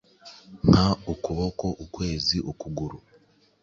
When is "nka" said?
0.67-0.87